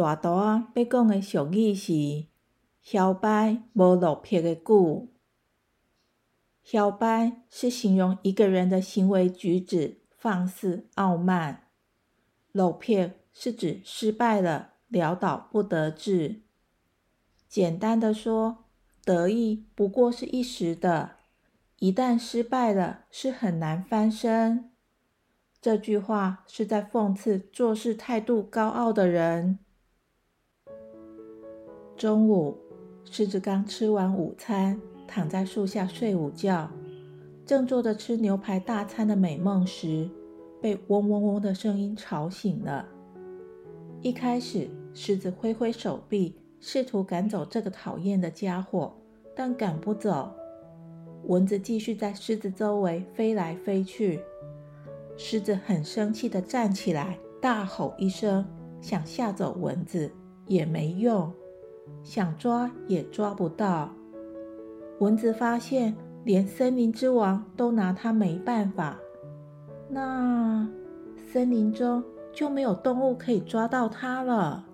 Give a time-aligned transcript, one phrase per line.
[0.00, 2.26] 大图啊，要讲的俗语是
[2.80, 5.08] “嚣摆无落魄的久”。
[6.62, 11.64] 嚣摆是形容一个人的行为举止放肆傲慢，
[12.52, 16.42] 落魄是指失败了，潦倒不得志。
[17.48, 18.66] 简单的说，
[19.04, 21.16] 得意不过是一时的，
[21.80, 24.70] 一旦失败了，是很难翻身。
[25.60, 29.58] 这句话是在讽刺做事态度高傲的人。
[31.98, 32.56] 中午，
[33.02, 36.70] 狮子刚吃完午餐，躺在树下睡午觉，
[37.44, 40.08] 正做着吃牛排大餐的美梦时，
[40.62, 42.86] 被嗡嗡嗡的声音吵醒了。
[44.00, 48.94] 一开始，狮子挥挥手臂，试图赶走这个讨厌的家伙，
[49.34, 50.30] 但赶不走。
[51.24, 54.20] 蚊子继续在狮子周围飞来飞去。
[55.16, 58.46] 狮子很生气地站起来，大吼一声，
[58.80, 60.12] 想吓走蚊子，
[60.46, 61.32] 也没用。
[62.08, 63.90] 想抓也抓不到。
[64.98, 68.98] 蚊子发现，连森林之王都拿它没办法，
[69.90, 70.66] 那
[71.30, 74.64] 森林中就没有动物可以抓到它了。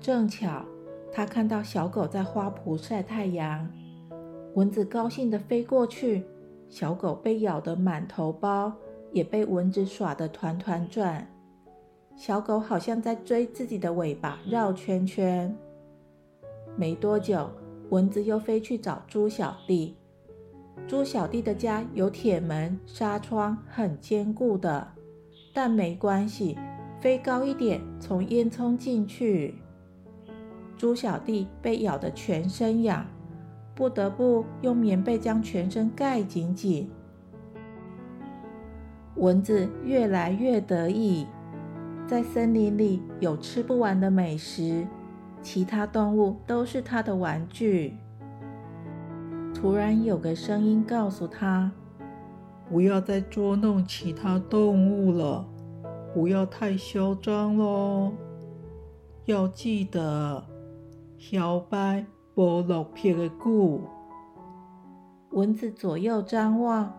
[0.00, 0.64] 正巧，
[1.12, 3.70] 他看到小狗在花圃晒太阳，
[4.54, 6.24] 蚊子高兴地飞过去，
[6.68, 8.72] 小狗被咬得满头包，
[9.12, 11.28] 也被蚊子耍得团团转。
[12.16, 15.54] 小狗好像在追自己的尾巴，绕圈圈。
[16.74, 17.50] 没多久，
[17.90, 19.94] 蚊子又飞去找猪小弟。
[20.88, 24.88] 猪小弟的家有铁门、纱窗，很坚固的。
[25.52, 26.56] 但没关系，
[27.00, 29.54] 飞高一点，从烟囱进去。
[30.76, 33.06] 猪小弟被咬得全身痒，
[33.74, 36.90] 不得不用棉被将全身盖紧紧。
[39.16, 41.26] 蚊子越来越得意。
[42.06, 44.86] 在森林里有吃不完的美食，
[45.42, 47.96] 其他动物都是它的玩具。
[49.52, 51.72] 突然有个声音告诉他
[52.70, 55.44] ：“不要再捉弄其他动物了，
[56.14, 58.12] 不要太嚣张喽！
[59.24, 60.44] 要记得，
[61.18, 63.80] 小白不落撇的故。”
[65.32, 66.92] 蚊子左右张望，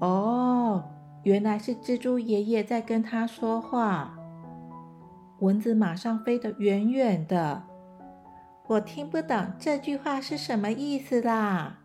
[0.00, 0.82] 哦，
[1.22, 4.18] 原来是蜘蛛爷爷在跟他说话。
[5.42, 7.64] 蚊子马上飞得远远的，
[8.68, 11.80] 我听不懂这句话是什么意思啦，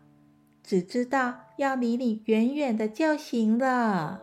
[0.62, 4.22] 只知道要离你远远的就行了。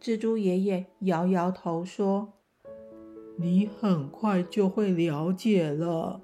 [0.00, 2.34] 蜘蛛爷爷摇摇头说
[3.38, 6.20] ：“你很快就会了解了。”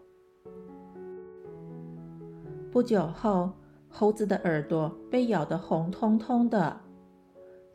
[2.70, 3.54] 不久后，
[3.88, 6.80] 猴子的耳朵被咬得红彤彤的，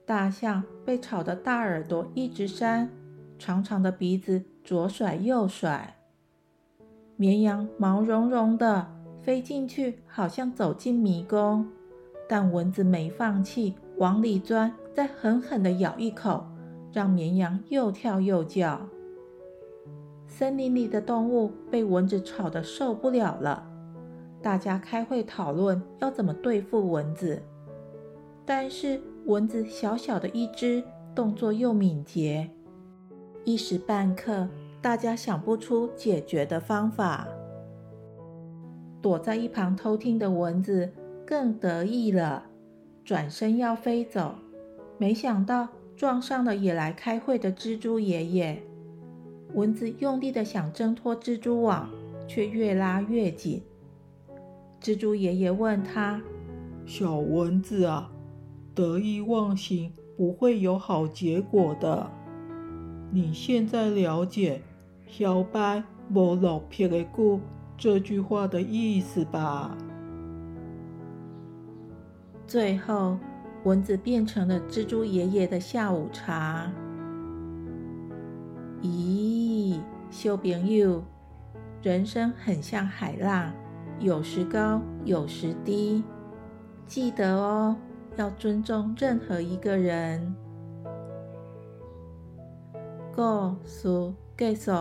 [0.06, 2.90] 大象被吵得大耳朵一直扇。
[3.38, 5.96] 长长的鼻子左甩右甩，
[7.16, 8.88] 绵羊毛茸茸的
[9.22, 11.68] 飞进去，好像走进迷宫。
[12.30, 16.46] 但蚊子没放弃，往里钻，再狠狠地咬一口，
[16.92, 18.82] 让绵羊又跳又叫。
[20.28, 23.66] 森林里的动物被蚊子吵得受不了了，
[24.42, 27.42] 大家开会讨论要怎么对付蚊子。
[28.46, 30.84] 但是蚊子小小的一只，
[31.16, 32.50] 动作又敏捷。
[33.48, 34.46] 一时半刻，
[34.82, 37.26] 大家想不出解决的方法。
[39.02, 40.92] 躲在一旁偷听的蚊子
[41.26, 42.44] 更得意了，
[43.06, 44.36] 转身要飞走，
[44.98, 48.62] 没想到撞上了也来开会的蜘蛛爷爷。
[49.54, 51.90] 蚊子用力的想挣脱蜘蛛网，
[52.28, 53.64] 却越拉越紧。
[54.82, 56.22] 蜘蛛爷爷问他
[56.86, 58.12] ：“小蚊子啊，
[58.76, 62.12] 得意忘形不会有好结果的。”
[63.10, 64.62] 你现在了解
[65.08, 65.82] “小白
[66.14, 67.40] 无落魄的故”
[67.78, 69.78] 这句话的意思吧？
[72.46, 73.18] 最后，
[73.64, 76.72] 蚊子变成了蜘蛛爷爷的下午茶。
[78.82, 81.04] 咦，小朋友，
[81.82, 83.54] 人生很像海浪，
[84.00, 86.04] 有时高，有时低，
[86.86, 87.76] 记得哦，
[88.18, 90.36] 要尊重任何一个人。
[93.18, 94.72] 故事结束，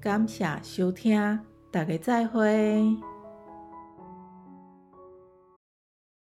[0.00, 1.38] 感谢收听，
[1.70, 2.84] 大家再会。